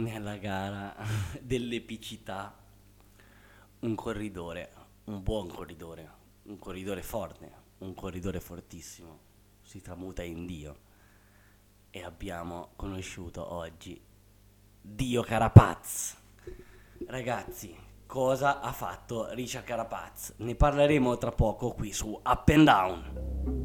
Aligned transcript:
nella 0.00 0.36
gara 0.36 0.96
dell'epicità 1.40 2.56
un 3.80 3.94
corridore, 3.94 4.72
un 5.04 5.22
buon 5.22 5.48
corridore, 5.48 6.10
un 6.44 6.58
corridore 6.58 7.02
forte, 7.02 7.52
un 7.78 7.94
corridore 7.94 8.40
fortissimo, 8.40 9.18
si 9.62 9.80
tramuta 9.80 10.22
in 10.22 10.44
Dio 10.46 10.88
e 11.90 12.02
abbiamo 12.02 12.70
conosciuto 12.76 13.52
oggi 13.52 14.00
Dio 14.80 15.22
Carapaz. 15.22 16.16
Ragazzi, 17.06 17.76
cosa 18.06 18.60
ha 18.60 18.72
fatto 18.72 19.32
Richard 19.32 19.64
Carapaz? 19.64 20.34
Ne 20.38 20.54
parleremo 20.54 21.16
tra 21.16 21.32
poco 21.32 21.72
qui 21.72 21.92
su 21.92 22.20
Up 22.22 22.48
and 22.48 22.64
Down. 22.64 23.59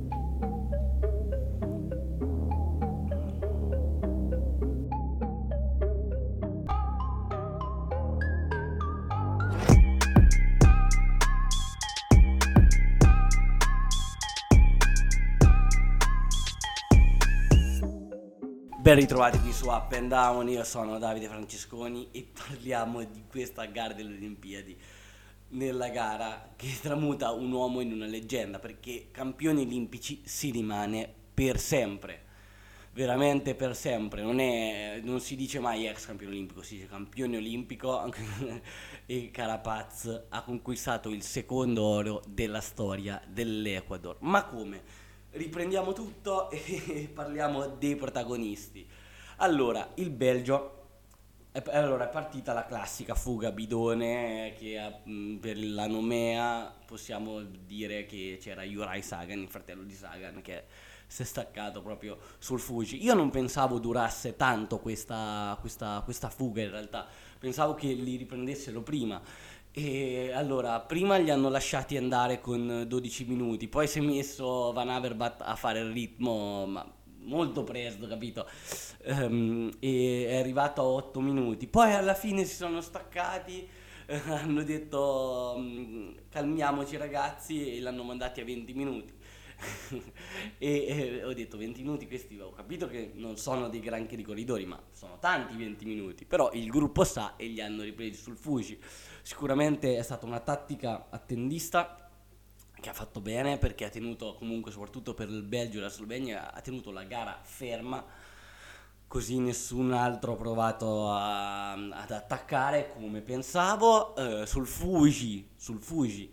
Ben 18.85 18.97
ritrovati 18.97 19.39
qui 19.39 19.51
su 19.51 19.65
Up 19.65 19.91
and 19.93 20.09
Down, 20.09 20.47
io 20.47 20.63
sono 20.63 20.99
Davide 20.99 21.25
Francesconi 21.25 22.09
e 22.11 22.23
parliamo 22.31 23.03
di 23.03 23.23
questa 23.27 23.65
gara 23.65 23.95
delle 23.95 24.13
Olimpiadi. 24.13 24.77
Nella 25.47 25.89
gara 25.89 26.53
che 26.55 26.71
tramuta 26.79 27.31
un 27.31 27.51
uomo 27.51 27.79
in 27.79 27.91
una 27.91 28.05
leggenda, 28.05 28.59
perché 28.59 29.07
campioni 29.09 29.63
olimpici 29.63 30.21
si 30.23 30.51
rimane 30.51 31.11
per 31.33 31.57
sempre. 31.57 32.21
Veramente 32.93 33.55
per 33.55 33.75
sempre, 33.75 34.21
non, 34.21 34.39
è, 34.39 34.99
non 35.01 35.19
si 35.19 35.35
dice 35.35 35.59
mai 35.59 35.87
ex 35.87 36.05
campione 36.05 36.33
olimpico, 36.33 36.61
si 36.61 36.75
dice 36.75 36.87
campione 36.87 37.37
olimpico 37.37 38.13
e 39.07 39.31
Carapaz 39.31 40.25
ha 40.29 40.43
conquistato 40.43 41.09
il 41.09 41.23
secondo 41.23 41.81
oro 41.81 42.21
della 42.27 42.61
storia 42.61 43.19
dell'Ecuador. 43.27 44.17
Ma 44.19 44.45
come? 44.45 45.04
Riprendiamo 45.35 45.93
tutto 45.93 46.49
e 46.51 47.09
parliamo 47.13 47.67
dei 47.67 47.95
protagonisti. 47.95 48.87
Allora, 49.37 49.91
il 49.95 50.09
Belgio 50.09 50.75
allora 51.71 52.09
è 52.09 52.11
partita 52.11 52.51
la 52.51 52.65
classica 52.65 53.15
fuga 53.15 53.49
bidone 53.49 54.53
che 54.57 54.77
per 55.39 55.57
la 55.57 55.87
nomea 55.87 56.73
possiamo 56.85 57.41
dire 57.41 58.05
che 58.05 58.37
c'era 58.41 58.63
Yurai 58.63 59.01
Sagan, 59.01 59.39
il 59.39 59.47
fratello 59.47 59.83
di 59.83 59.93
Sagan, 59.93 60.41
che 60.41 60.65
si 61.07 61.21
è 61.21 61.25
staccato 61.25 61.81
proprio 61.81 62.17
sul 62.39 62.59
Fuji. 62.59 63.03
Io 63.03 63.13
non 63.13 63.29
pensavo 63.29 63.79
durasse 63.79 64.35
tanto 64.35 64.79
questa, 64.79 65.57
questa, 65.61 66.01
questa 66.03 66.29
fuga 66.29 66.61
in 66.61 66.71
realtà, 66.71 67.07
pensavo 67.39 67.73
che 67.73 67.87
li 67.87 68.17
riprendessero 68.17 68.81
prima 68.81 69.21
e 69.77 70.31
allora, 70.31 70.79
prima 70.79 71.17
li 71.17 71.29
hanno 71.29 71.49
lasciati 71.49 71.97
andare 71.97 72.39
con 72.39 72.85
12 72.87 73.25
minuti, 73.25 73.67
poi 73.67 73.89
si 73.89 73.99
è 73.99 74.01
messo 74.01 74.71
Van 74.71 74.87
Averbat 74.87 75.41
a 75.41 75.53
fare 75.57 75.79
il 75.79 75.91
ritmo, 75.91 76.65
ma 76.65 76.89
molto 77.23 77.65
presto, 77.65 78.07
capito? 78.07 78.47
Um, 79.03 79.69
e 79.81 80.27
è 80.29 80.37
arrivato 80.37 80.79
a 80.81 80.85
8 80.85 81.19
minuti. 81.19 81.67
Poi 81.67 81.91
alla 81.91 82.13
fine 82.13 82.45
si 82.45 82.55
sono 82.55 82.79
staccati, 82.79 83.67
eh, 84.05 84.21
hanno 84.31 84.63
detto 84.63 85.55
um, 85.57 86.15
calmiamoci 86.29 86.95
ragazzi 86.95 87.75
e 87.75 87.81
l'hanno 87.81 88.03
mandati 88.03 88.39
a 88.39 88.45
20 88.45 88.73
minuti. 88.73 89.13
e, 90.57 90.85
e, 90.87 91.23
ho 91.23 91.33
detto 91.33 91.57
20 91.57 91.81
minuti, 91.81 92.07
questi 92.07 92.39
ho 92.39 92.51
capito 92.51 92.87
che 92.87 93.11
non 93.15 93.37
sono 93.37 93.69
dei 93.69 93.79
granchi 93.79 94.15
di 94.15 94.23
corridori, 94.23 94.65
ma 94.65 94.81
sono 94.91 95.17
tanti 95.19 95.55
20 95.55 95.85
minuti. 95.85 96.25
Però 96.25 96.51
il 96.53 96.69
gruppo 96.69 97.03
sa 97.03 97.35
e 97.35 97.47
li 97.47 97.61
hanno 97.61 97.83
ripresi 97.83 98.21
sul 98.21 98.37
Fuji. 98.37 98.79
Sicuramente 99.21 99.97
è 99.97 100.03
stata 100.03 100.25
una 100.25 100.39
tattica 100.39 101.07
attendista 101.09 102.05
che 102.79 102.89
ha 102.89 102.93
fatto 102.93 103.21
bene 103.21 103.57
perché 103.57 103.85
ha 103.85 103.89
tenuto 103.89 104.35
comunque 104.35 104.71
soprattutto 104.71 105.13
per 105.13 105.29
il 105.29 105.43
Belgio 105.43 105.79
e 105.79 105.81
la 105.81 105.89
Slovenia 105.89 106.53
ha 106.53 106.61
tenuto 106.61 106.91
la 106.91 107.03
gara 107.03 107.39
ferma 107.41 108.05
così 109.07 109.39
nessun 109.39 109.91
altro 109.91 110.33
ha 110.33 110.35
provato 110.35 111.09
a, 111.09 111.71
ad 111.71 112.11
attaccare 112.11 112.91
come 112.93 113.21
pensavo 113.21 114.15
eh, 114.15 114.45
sul 114.45 114.67
Fuji 114.67 115.49
sul 115.55 115.79
Fuji 115.79 116.31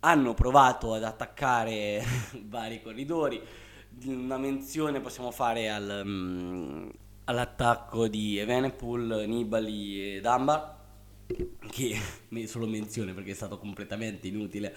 hanno 0.00 0.34
provato 0.34 0.94
ad 0.94 1.04
attaccare 1.04 2.02
vari 2.46 2.82
corridori. 2.82 3.40
Una 4.04 4.38
menzione 4.38 5.00
possiamo 5.00 5.30
fare 5.30 5.70
al, 5.70 6.02
um, 6.04 6.90
all'attacco 7.24 8.06
di 8.06 8.38
Evenepoel, 8.38 9.24
Nibali 9.26 10.16
e 10.16 10.20
Dunbar 10.20 10.76
che 11.70 11.98
solo 12.46 12.66
menzione 12.66 13.12
perché 13.12 13.32
è 13.32 13.34
stato 13.34 13.58
completamente 13.58 14.28
inutile 14.28 14.74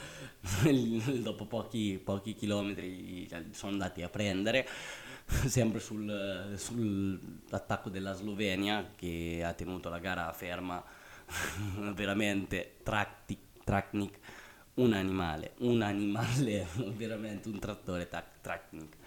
dopo 1.22 1.46
pochi, 1.46 2.00
pochi 2.04 2.34
chilometri 2.34 3.30
sono 3.52 3.72
andati 3.72 4.02
a 4.02 4.10
prendere 4.10 4.68
sempre 5.26 5.80
sul, 5.80 6.54
sull'attacco 6.58 7.90
della 7.90 8.14
Slovenia 8.14 8.92
che 8.96 9.42
ha 9.46 9.54
tenuto 9.54 9.88
la 9.88 10.00
gara 10.00 10.32
ferma 10.34 10.84
veramente 11.94 12.78
Traknik 12.84 14.20
un 14.76 14.94
animale 14.94 15.54
un 15.60 15.82
animale 15.82 16.68
veramente 16.96 17.50
un 17.50 17.60
trattore 17.60 18.10
Traknik 18.42 18.98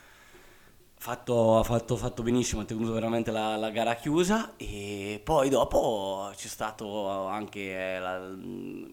Fatto, 1.04 1.62
fatto, 1.64 1.97
fatto, 1.97 2.22
benissimo, 2.22 2.62
ha 2.62 2.64
tenuto 2.64 2.92
veramente 2.92 3.30
la, 3.30 3.56
la, 3.56 3.69
gara 3.69 3.94
chiusa 3.94 4.54
e 4.56 5.20
poi 5.22 5.50
dopo 5.50 6.30
c'è 6.34 6.48
stato 6.48 7.26
anche, 7.26 7.98
la, 7.98 8.26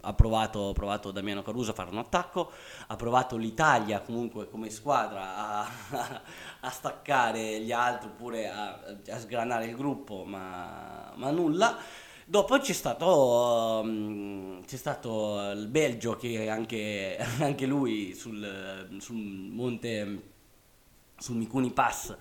ha 0.01 0.13
provato, 0.13 0.73
provato, 0.73 1.11
Damiano 1.11 1.41
Caruso 1.41 1.71
a 1.71 1.73
fare 1.73 1.89
un 1.89 1.99
attacco, 1.99 2.51
ha 2.87 2.95
provato 2.97 3.37
l'Italia 3.37 4.01
comunque 4.01 4.49
come 4.49 4.69
squadra 4.69 5.35
a, 5.37 5.69
a 6.59 6.69
staccare 6.69 7.61
gli 7.61 7.71
altri 7.71 8.09
oppure 8.09 8.49
a, 8.49 8.77
a 9.07 9.17
sgranare 9.17 9.67
il 9.67 9.75
gruppo, 9.77 10.25
ma, 10.25 11.13
ma 11.15 11.31
nulla. 11.31 11.77
Dopo 12.31 12.57
c'è 12.59 12.71
stato, 12.71 13.83
c'è 14.65 14.77
stato, 14.77 15.51
il 15.51 15.67
Belgio 15.67 16.15
che 16.15 16.47
anche, 16.47 17.17
anche 17.43 17.65
lui 17.65 18.13
sul, 18.13 18.87
sul 18.99 19.17
monte 19.17 20.29
sul 21.17 21.35
Mikuni 21.35 21.71
Pass 21.71 22.15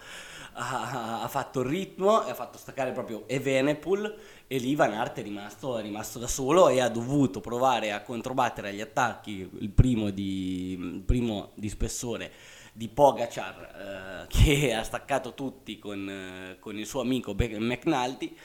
ha, 0.55 1.23
ha, 1.23 1.29
fatto 1.29 1.61
il 1.61 1.67
ritmo 1.69 2.27
e 2.27 2.31
ha 2.31 2.35
fatto 2.35 2.59
staccare 2.59 2.91
proprio 2.91 3.29
Evenepoel 3.29 4.19
e 4.49 4.59
lì 4.59 4.75
Van 4.75 4.93
Aert 4.95 5.21
è 5.21 5.23
rimasto, 5.23 5.79
è 5.79 5.83
rimasto, 5.83 6.19
da 6.19 6.27
solo 6.27 6.69
e 6.69 6.81
ha 6.81 6.89
dovuto 6.89 7.39
provare 7.39 7.93
a 7.93 8.03
controbattere 8.03 8.71
agli 8.71 8.81
attacchi 8.81 9.49
il 9.61 9.71
primo 9.71 10.11
di, 10.11 10.73
il 10.73 11.03
primo 11.07 11.53
di 11.55 11.69
spessore 11.69 12.33
di 12.73 12.89
Pogacar 12.89 14.27
eh, 14.27 14.27
che 14.59 14.75
ha 14.75 14.83
staccato 14.83 15.35
tutti 15.35 15.79
con, 15.79 16.57
con 16.59 16.77
il 16.77 16.87
suo 16.87 17.01
amico 17.01 17.33
McNulty 17.33 18.37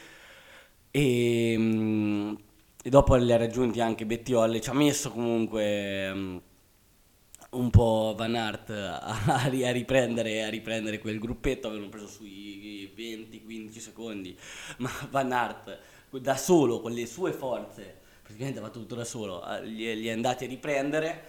e, 0.98 1.56
mm, 1.58 2.36
e, 2.82 2.90
dopo 2.90 3.16
li 3.16 3.34
ha 3.34 3.36
raggiunti 3.36 3.82
anche 3.82 4.06
Bettiol 4.06 4.62
ci 4.62 4.70
ha 4.70 4.74
messo 4.74 5.12
comunque 5.12 6.14
mm, 6.14 6.38
un 7.50 7.70
po' 7.70 8.14
Van 8.16 8.34
Aert 8.34 8.70
a, 8.70 9.44
a, 9.44 9.48
riprendere, 9.50 10.44
a 10.46 10.50
riprendere 10.50 11.00
quel 11.00 11.20
gruppetto, 11.20 11.68
avevano 11.68 11.90
preso 11.90 12.08
sui 12.08 12.94
20-15 12.96 13.78
secondi, 13.80 14.38
ma 14.78 14.90
Van 15.10 15.34
Aert 15.34 15.80
da 16.12 16.38
solo, 16.38 16.80
con 16.80 16.94
le 16.94 17.06
sue 17.06 17.34
forze, 17.34 17.98
praticamente 18.22 18.62
va 18.62 18.70
tutto 18.70 18.96
da 18.96 19.04
solo, 19.04 19.44
li, 19.64 20.00
li 20.00 20.08
è 20.08 20.12
andati 20.12 20.46
a 20.46 20.48
riprendere 20.48 21.24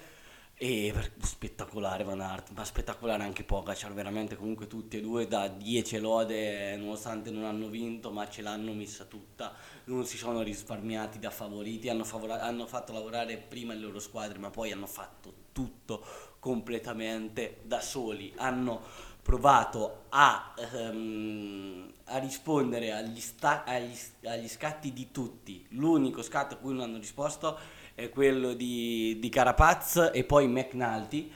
e 0.58 0.94
spettacolare 1.20 2.02
Van 2.02 2.20
Aert, 2.20 2.52
ma 2.52 2.64
spettacolare 2.64 3.22
anche 3.22 3.44
Pogacar, 3.44 3.92
veramente. 3.92 4.36
Comunque 4.36 4.66
tutti 4.66 4.96
e 4.96 5.02
due 5.02 5.28
da 5.28 5.48
10 5.48 5.98
lode, 5.98 6.76
nonostante 6.76 7.30
non 7.30 7.44
hanno 7.44 7.68
vinto, 7.68 8.10
ma 8.10 8.26
ce 8.28 8.40
l'hanno 8.40 8.72
messa 8.72 9.04
tutta, 9.04 9.54
non 9.84 10.06
si 10.06 10.16
sono 10.16 10.40
risparmiati 10.40 11.18
da 11.18 11.30
favoriti, 11.30 11.90
hanno, 11.90 12.04
favora- 12.04 12.40
hanno 12.40 12.66
fatto 12.66 12.92
lavorare 12.92 13.36
prima 13.36 13.74
le 13.74 13.80
loro 13.80 13.98
squadre, 13.98 14.38
ma 14.38 14.48
poi 14.48 14.72
hanno 14.72 14.86
fatto 14.86 15.44
tutto 15.52 16.04
completamente 16.38 17.58
da 17.62 17.80
soli, 17.80 18.32
hanno 18.36 18.80
provato 19.20 20.04
a, 20.10 20.54
um, 20.74 21.92
a 22.04 22.18
rispondere 22.18 22.92
agli, 22.92 23.20
sta- 23.20 23.64
agli, 23.64 23.94
agli 24.24 24.48
scatti 24.48 24.92
di 24.92 25.10
tutti, 25.10 25.66
l'unico 25.70 26.22
scatto 26.22 26.54
a 26.54 26.56
cui 26.58 26.72
non 26.72 26.82
hanno 26.82 26.98
risposto 26.98 27.58
è 27.96 28.10
quello 28.10 28.52
di, 28.52 29.16
di 29.18 29.28
Carapaz 29.30 30.10
e 30.12 30.22
poi 30.22 30.46
McNulty 30.46 31.32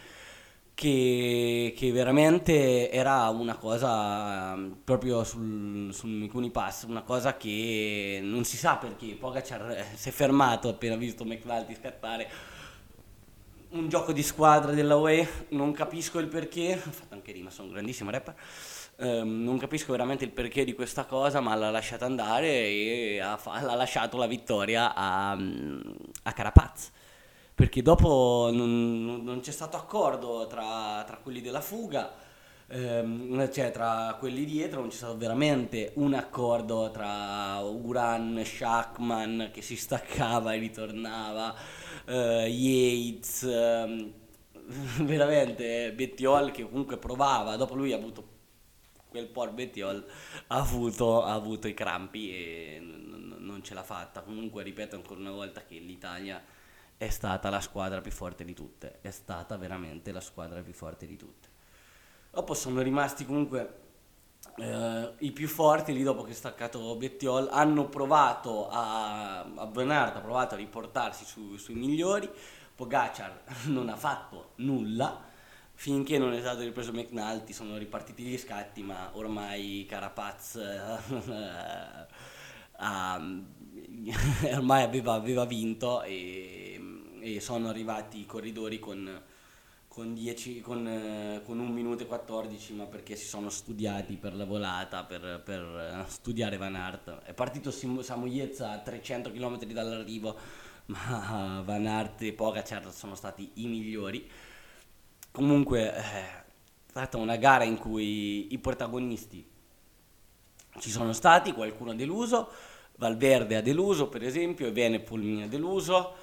che, 0.75 1.75
che, 1.77 1.91
veramente 1.91 2.91
era 2.91 3.29
una 3.31 3.57
cosa 3.57 4.59
proprio 4.85 5.25
sul, 5.25 5.93
sul 5.93 6.11
Mikuni 6.11 6.51
Pass, 6.51 6.85
una 6.85 7.03
cosa 7.03 7.37
che 7.37 8.21
non 8.23 8.45
si 8.45 8.57
sa 8.57 8.77
perché 8.77 9.17
Pogacar 9.19 9.87
si 9.95 10.11
è 10.11 10.13
fermato 10.13 10.69
appena 10.69 10.97
visto 10.97 11.25
McNulty 11.25 11.75
scattare 11.75 12.29
un 13.71 13.89
gioco 13.89 14.13
di 14.13 14.23
squadra 14.23 14.73
della 14.73 14.97
UE, 14.97 15.47
non 15.51 15.73
capisco 15.73 16.19
il 16.19 16.29
perché, 16.29 16.75
ho 16.75 16.91
fatto 16.91 17.15
anche 17.15 17.33
rima, 17.33 17.51
sono 17.51 17.69
un 17.69 17.75
grandissimo 17.75 18.11
rapper, 18.11 18.35
Um, 19.03 19.45
non 19.45 19.57
capisco 19.57 19.93
veramente 19.93 20.25
il 20.25 20.31
perché 20.31 20.63
di 20.63 20.75
questa 20.75 21.07
cosa, 21.07 21.41
ma 21.41 21.55
l'ha 21.55 21.71
lasciata 21.71 22.05
andare 22.05 22.49
e 22.49 23.19
ha, 23.19 23.41
ha 23.43 23.75
lasciato 23.75 24.19
la 24.19 24.27
vittoria 24.27 24.95
a, 24.95 25.39
a 26.23 26.33
Carapaz. 26.33 26.91
Perché 27.55 27.83
dopo 27.83 28.51
non, 28.53 29.23
non 29.23 29.41
c'è 29.41 29.51
stato 29.51 29.77
accordo 29.77 30.47
tra, 30.47 31.05
tra 31.07 31.19
quelli 31.19 31.41
della 31.43 31.61
fuga, 31.61 32.11
ehm, 32.69 33.51
cioè 33.53 33.71
tra 33.71 34.17
quelli 34.19 34.45
dietro, 34.45 34.81
non 34.81 34.89
c'è 34.89 34.97
stato 34.97 35.17
veramente 35.17 35.93
un 35.97 36.15
accordo 36.15 36.91
tra 36.91 37.59
Uran, 37.61 38.43
Shackman 38.45 39.51
che 39.53 39.61
si 39.63 39.77
staccava 39.77 40.55
e 40.55 40.59
ritornava, 40.59 41.55
eh, 42.07 42.47
Yates, 42.49 43.43
ehm, 43.43 44.13
veramente 45.05 45.93
Bettiol 45.93 46.51
che 46.53 46.63
comunque 46.63 46.97
provava, 46.97 47.57
dopo 47.57 47.75
lui 47.75 47.93
ha 47.93 47.97
avuto 47.97 48.39
quel 49.11 49.27
por 49.27 49.51
Bettiol 49.53 50.07
ha 50.47 50.57
avuto, 50.57 51.23
ha 51.25 51.35
avuto 51.35 51.67
i 51.69 51.75
crampi 51.75 52.31
e 52.31 52.81
non 53.41 53.63
ce 53.63 53.75
l'ha 53.75 53.83
fatta. 53.83 54.23
Comunque 54.23 54.63
ripeto 54.63 54.97
ancora 54.97 55.21
una 55.21 55.31
volta 55.31 55.65
che 55.65 55.79
l'Italia 55.79 56.43
è 56.97 57.09
stata 57.09 57.49
la 57.51 57.61
squadra 57.61 58.01
più 58.01 58.11
forte 58.11 58.45
di 58.45 58.55
tutte, 58.55 58.99
è 59.01 59.11
stata 59.11 59.57
veramente 59.57 60.13
la 60.13 60.21
squadra 60.21 60.61
più 60.61 60.73
forte 60.75 61.07
di 61.07 61.17
tutte. 61.17 61.49
Dopo 62.31 62.55
sono 62.55 62.83
rimasti 62.83 63.25
comunque 63.25 63.79
eh, 64.57 65.15
i 65.19 65.33
più 65.33 65.49
forti 65.49 65.93
lì 65.93 66.03
dopo 66.03 66.23
che 66.23 66.33
è 66.33 66.35
staccato 66.35 66.95
Bettiol, 66.97 67.49
hanno 67.51 67.89
provato 67.89 68.69
a, 68.69 69.41
a 69.41 69.67
Bernard 69.67 70.17
ha 70.17 70.21
provato 70.21 70.55
a 70.55 70.59
riportarsi 70.59 71.25
su, 71.25 71.57
sui 71.57 71.75
migliori, 71.75 72.31
Pogacar 72.75 73.43
non 73.69 73.89
ha 73.89 73.97
fatto 73.97 74.53
nulla 74.57 75.29
finché 75.75 76.19
non 76.19 76.35
è 76.35 76.41
stato 76.41 76.61
ripreso 76.61 76.93
McNulty 76.93 77.55
sono 77.55 77.79
ripartiti 77.79 78.23
gli 78.23 78.37
scatti 78.37 78.83
ma 78.83 79.11
ormai 79.15 79.87
Carapaz 79.89 80.59
eh, 82.81 83.59
ormai 84.55 84.83
aveva, 84.83 85.15
aveva 85.15 85.45
vinto 85.45 86.03
e, 86.03 86.81
e, 87.21 87.41
sono 87.41 87.69
arrivati 87.69 88.21
i 88.21 88.27
corridori 88.27 88.79
con, 88.79 89.23
con, 89.87 90.15
10, 90.15 90.61
con, 90.61 90.87
eh, 90.87 91.43
con 91.45 91.59
1 91.59 91.71
minuto 91.71 92.03
e 92.03 92.07
14 92.07 92.75
ma 92.75 92.85
perché 92.85 93.17
si 93.17 93.27
sono 93.27 93.51
studiati 93.51 94.17
per 94.17 94.35
la 94.35 94.45
volata 94.45 95.05
per, 95.05 95.43
per 95.45 96.07
studiare 96.09 96.57
Van 96.57 96.75
Aert. 96.75 97.23
È 97.25 97.35
partito 97.35 97.71
Samu 97.71 98.27
Iezza 98.27 98.71
a 98.71 98.79
300 98.79 99.31
km 99.31 99.65
dall'arrivo 99.67 100.39
ma 100.87 101.63
Van 101.65 101.87
Aert 101.87 102.23
e 102.23 102.33
Pogacar 102.33 102.91
sono 102.93 103.15
stati 103.15 103.51
i 103.55 103.67
migliori. 103.67 104.29
Comunque 105.31 105.95
eh, 105.95 106.01
è 106.01 106.45
stata 106.87 107.19
una 107.19 107.37
gara 107.37 107.65
in 107.65 107.77
cui 107.77 108.53
i 108.53 108.59
protagonisti 108.59 109.50
ci 110.79 110.91
sono 110.91 111.13
stati, 111.13 111.53
qualcuno 111.53 111.91
ha 111.91 111.95
deluso, 111.95 112.49
Valverde 112.97 113.57
ha 113.57 113.61
deluso 113.61 114.09
per 114.09 114.23
esempio, 114.23 114.67
e 114.67 114.73
Venepul 114.73 115.21
mi 115.23 115.43
ha 115.43 115.49
deluso, 115.49 116.15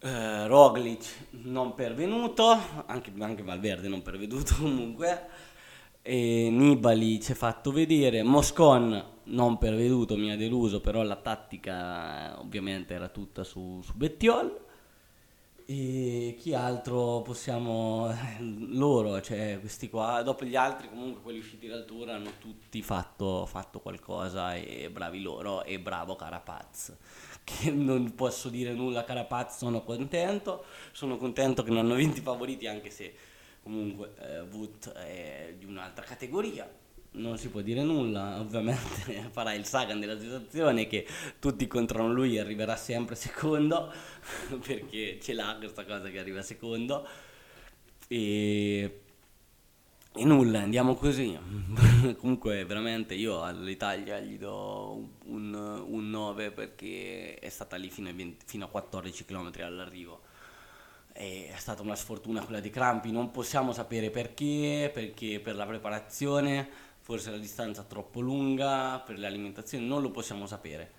eh, 0.00 0.46
Roglic 0.46 1.06
non 1.30 1.74
pervenuto, 1.74 2.56
anche, 2.86 3.12
anche 3.18 3.42
Valverde 3.42 3.88
non 3.88 4.02
pervenuto 4.02 4.54
comunque, 4.60 5.26
e 6.02 6.48
Nibali 6.50 7.20
ci 7.20 7.32
ha 7.32 7.34
fatto 7.34 7.72
vedere, 7.72 8.22
Moscon 8.22 9.16
non 9.24 9.58
pervenuto 9.58 10.16
mi 10.16 10.30
ha 10.30 10.36
deluso, 10.36 10.80
però 10.80 11.02
la 11.02 11.16
tattica 11.16 12.40
ovviamente 12.40 12.94
era 12.94 13.08
tutta 13.08 13.44
su, 13.44 13.80
su 13.82 13.92
Bettiol. 13.94 14.66
E 15.70 16.34
chi 16.38 16.54
altro 16.54 17.20
possiamo... 17.20 18.10
loro, 18.70 19.20
cioè 19.20 19.58
questi 19.60 19.90
qua, 19.90 20.22
dopo 20.22 20.46
gli 20.46 20.56
altri 20.56 20.88
comunque 20.88 21.20
quelli 21.20 21.40
usciti 21.40 21.66
dal 21.66 21.84
tour 21.84 22.08
hanno 22.08 22.30
tutti 22.38 22.80
fatto, 22.80 23.44
fatto 23.44 23.78
qualcosa 23.80 24.54
e 24.54 24.88
bravi 24.90 25.20
loro 25.20 25.64
e 25.64 25.78
bravo 25.78 26.16
Carapaz. 26.16 26.96
Che 27.44 27.70
non 27.70 28.14
posso 28.14 28.48
dire 28.48 28.72
nulla 28.72 29.04
Carapaz, 29.04 29.58
sono 29.58 29.82
contento, 29.82 30.64
sono 30.92 31.18
contento 31.18 31.62
che 31.62 31.68
non 31.68 31.80
hanno 31.80 31.96
vinto 31.96 32.18
i 32.20 32.22
favoriti 32.22 32.66
anche 32.66 32.88
se 32.88 33.14
comunque 33.62 34.14
eh, 34.20 34.40
Wood 34.40 34.90
è 34.92 35.54
di 35.58 35.66
un'altra 35.66 36.02
categoria 36.02 36.66
non 37.12 37.38
si 37.38 37.48
può 37.48 37.60
dire 37.60 37.82
nulla, 37.82 38.38
ovviamente 38.40 39.28
farà 39.30 39.54
il 39.54 39.64
Sagan 39.64 40.00
della 40.00 40.18
situazione 40.18 40.86
che 40.86 41.06
tutti 41.38 41.66
contro 41.66 42.06
lui 42.08 42.36
e 42.36 42.40
arriverà 42.40 42.76
sempre 42.76 43.14
secondo, 43.14 43.92
perché 44.66 45.18
ce 45.20 45.32
l'ha 45.32 45.56
questa 45.58 45.84
cosa 45.84 46.08
che 46.10 46.18
arriva 46.18 46.42
secondo. 46.42 47.06
E, 48.08 49.00
e 50.14 50.24
nulla, 50.24 50.60
andiamo 50.60 50.94
così. 50.94 51.36
Comunque 52.18 52.64
veramente 52.64 53.14
io 53.14 53.42
all'Italia 53.42 54.18
gli 54.20 54.38
do 54.38 55.10
un, 55.24 55.54
un 55.54 56.10
9 56.10 56.50
perché 56.50 57.34
è 57.38 57.48
stata 57.48 57.76
lì 57.76 57.90
fino, 57.90 58.12
20, 58.12 58.44
fino 58.46 58.64
a 58.64 58.68
14 58.68 59.24
km 59.24 59.50
all'arrivo 59.60 60.26
è 61.18 61.52
stata 61.56 61.82
una 61.82 61.96
sfortuna 61.96 62.44
quella 62.44 62.60
di 62.60 62.70
Crampi, 62.70 63.10
non 63.10 63.32
possiamo 63.32 63.72
sapere 63.72 64.08
perché, 64.08 64.88
perché 64.94 65.40
per 65.40 65.56
la 65.56 65.66
preparazione, 65.66 66.68
forse 67.08 67.30
la 67.30 67.38
distanza 67.38 67.84
troppo 67.84 68.20
lunga 68.20 68.98
per 68.98 69.18
l'alimentazione, 69.18 69.86
non 69.86 70.02
lo 70.02 70.10
possiamo 70.10 70.44
sapere. 70.44 70.92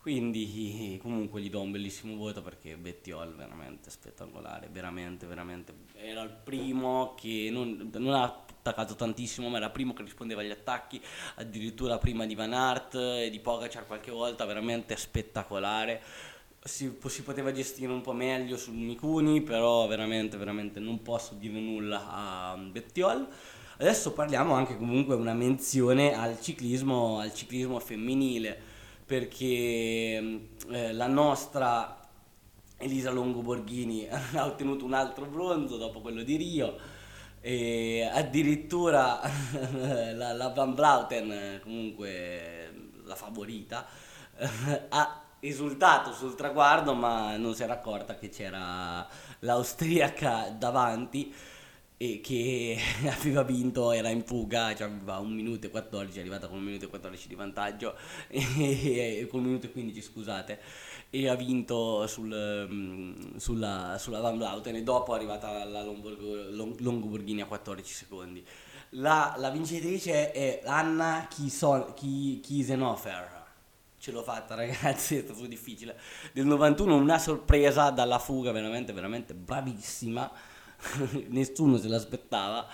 Quindi 0.00 0.98
comunque 1.00 1.40
gli 1.40 1.48
do 1.48 1.60
un 1.60 1.70
bellissimo 1.70 2.16
voto 2.16 2.42
perché 2.42 2.76
Bettiol 2.76 3.36
veramente 3.36 3.88
spettacolare, 3.88 4.68
veramente, 4.72 5.24
veramente. 5.24 5.72
Era 5.94 6.22
il 6.22 6.34
primo 6.42 7.14
che 7.16 7.48
non, 7.52 7.90
non, 7.92 8.12
ha 8.12 8.24
attaccato 8.24 8.96
tantissimo, 8.96 9.48
ma 9.48 9.58
era 9.58 9.66
il 9.66 9.70
primo 9.70 9.92
che 9.92 10.02
rispondeva 10.02 10.40
agli 10.40 10.50
attacchi, 10.50 11.00
addirittura 11.36 11.96
prima 11.98 12.26
di 12.26 12.34
Van 12.34 12.52
Aert 12.52 12.96
e 12.96 13.30
di 13.30 13.38
Pogacar 13.38 13.86
qualche 13.86 14.10
volta, 14.10 14.44
veramente 14.44 14.96
spettacolare. 14.96 16.02
Si, 16.60 16.98
si, 17.06 17.22
poteva 17.22 17.52
gestire 17.52 17.92
un 17.92 18.00
po' 18.00 18.12
meglio 18.12 18.56
sul 18.56 18.74
Mikuni, 18.74 19.42
però 19.42 19.86
veramente, 19.86 20.36
veramente 20.36 20.80
non 20.80 21.02
posso 21.02 21.34
dire 21.34 21.60
nulla 21.60 22.08
a 22.10 22.56
Bettiol. 22.56 23.28
Adesso 23.82 24.12
parliamo 24.12 24.54
anche 24.54 24.76
comunque 24.76 25.16
una 25.16 25.34
menzione 25.34 26.16
al 26.16 26.40
ciclismo, 26.40 27.18
al 27.18 27.34
ciclismo 27.34 27.80
femminile, 27.80 28.56
perché 29.04 29.44
eh, 30.70 30.92
la 30.92 31.08
nostra 31.08 31.98
Elisa 32.76 33.10
Longo 33.10 33.40
Borghini 33.40 34.06
ha 34.08 34.46
ottenuto 34.46 34.84
un 34.84 34.92
altro 34.92 35.26
bronzo 35.26 35.78
dopo 35.78 36.00
quello 36.00 36.22
di 36.22 36.36
Rio 36.36 36.76
e 37.40 38.08
addirittura 38.08 39.20
la, 40.14 40.32
la 40.32 40.48
Van 40.50 40.74
Blauten, 40.74 41.58
comunque 41.60 42.72
la 43.02 43.16
favorita, 43.16 43.84
ha 44.90 45.22
esultato 45.40 46.12
sul 46.12 46.36
traguardo 46.36 46.94
ma 46.94 47.36
non 47.36 47.52
si 47.52 47.64
era 47.64 47.72
accorta 47.72 48.14
che 48.14 48.28
c'era 48.28 49.04
l'austriaca 49.40 50.54
davanti 50.56 51.34
e 51.96 52.20
che 52.20 52.78
aveva 53.08 53.42
vinto, 53.42 53.92
era 53.92 54.08
in 54.08 54.24
fuga, 54.24 54.74
cioè 54.74 54.88
aveva 54.88 55.18
un 55.18 55.32
minuto 55.32 55.66
e 55.66 55.70
14, 55.70 56.18
è 56.18 56.20
arrivata 56.20 56.48
con 56.48 56.58
un 56.58 56.64
minuto 56.64 56.86
e 56.86 56.88
14 56.88 57.28
di 57.28 57.34
vantaggio, 57.34 57.94
e, 58.28 59.26
con 59.30 59.40
un 59.40 59.46
minuto 59.46 59.66
e 59.66 59.72
15 59.72 60.02
scusate, 60.02 60.60
e 61.10 61.28
ha 61.28 61.34
vinto 61.34 62.06
sul, 62.06 62.66
mm, 62.70 63.36
sulla, 63.36 63.96
sulla 63.98 64.20
Van 64.20 64.36
Blauten 64.36 64.74
e 64.74 64.82
dopo 64.82 65.12
è 65.12 65.16
arrivata 65.16 65.64
la 65.64 65.82
Longoborghini 65.82 67.40
a 67.40 67.46
14 67.46 67.92
secondi. 67.92 68.44
La, 68.96 69.34
la 69.38 69.50
vincitrice 69.50 70.32
è 70.32 70.60
Anna 70.64 71.28
Kiesenhofer 71.28 73.40
ce 74.02 74.10
l'ho 74.10 74.24
fatta 74.24 74.56
ragazzi, 74.56 75.16
è 75.16 75.22
stato 75.22 75.46
difficile. 75.46 75.96
Del 76.32 76.46
91 76.46 76.96
una 76.96 77.18
sorpresa 77.18 77.90
dalla 77.90 78.18
fuga 78.18 78.50
veramente, 78.50 78.92
veramente 78.92 79.32
bravissima 79.32 80.28
nessuno 81.28 81.76
se 81.76 81.88
l'aspettava. 81.88 82.66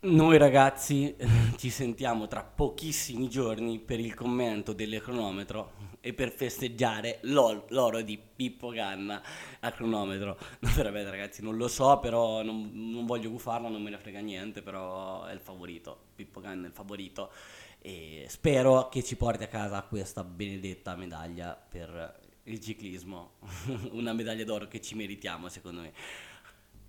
Noi 0.00 0.38
ragazzi 0.38 1.16
ci 1.58 1.70
sentiamo 1.70 2.28
tra 2.28 2.44
pochissimi 2.44 3.28
giorni 3.28 3.80
per 3.80 3.98
il 3.98 4.14
commento 4.14 4.72
del 4.72 5.00
cronometro 5.02 5.72
e 6.00 6.12
per 6.12 6.30
festeggiare 6.30 7.18
l'oro 7.22 8.00
di 8.02 8.16
Pippo 8.16 8.68
Ganna 8.68 9.20
a 9.58 9.72
cronometro. 9.72 10.38
No, 10.60 10.70
veramente 10.74 11.10
ragazzi, 11.10 11.42
non 11.42 11.56
lo 11.56 11.66
so, 11.66 11.98
però 11.98 12.42
non, 12.42 12.70
non 12.72 13.06
voglio 13.06 13.30
gufarla, 13.30 13.68
non 13.68 13.82
me 13.82 13.90
ne 13.90 13.98
frega 13.98 14.20
niente, 14.20 14.62
però 14.62 15.24
è 15.24 15.32
il 15.32 15.40
favorito. 15.40 15.98
Pippo 16.14 16.40
Ganna 16.40 16.64
è 16.64 16.68
il 16.68 16.74
favorito 16.74 17.32
e 17.80 18.26
spero 18.28 18.88
che 18.88 19.02
ci 19.02 19.16
porti 19.16 19.44
a 19.44 19.48
casa 19.48 19.82
questa 19.82 20.22
benedetta 20.22 20.94
medaglia 20.94 21.54
per 21.56 22.20
il 22.44 22.60
ciclismo. 22.60 23.32
Una 23.90 24.12
medaglia 24.12 24.44
d'oro 24.44 24.68
che 24.68 24.80
ci 24.80 24.94
meritiamo 24.94 25.48
secondo 25.48 25.80
me 25.80 25.92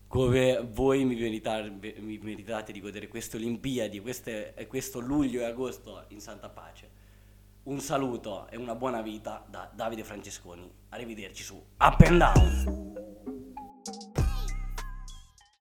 come 0.10 0.68
voi 0.72 1.06
mi 1.06 1.16
meritate, 1.16 1.70
mi 1.70 2.18
meritate 2.18 2.72
di 2.72 2.82
godere 2.82 3.08
queste 3.08 3.38
Olimpiadi, 3.38 4.00
queste, 4.00 4.56
questo 4.68 5.00
luglio 5.00 5.42
e 5.42 5.44
agosto 5.44 6.06
in 6.08 6.20
santa 6.20 6.50
pace. 6.50 6.89
Un 7.63 7.80
saluto 7.80 8.48
e 8.50 8.58
una 8.58 8.74
buona 8.74 9.04
vita 9.04 9.46
da 9.48 9.70
Davide 9.72 10.04
Francesconi. 10.04 10.68
Arrivederci 10.89 11.44
su 11.44 11.63
Up 11.78 12.01
and 12.01 12.18
Down. 12.18 12.89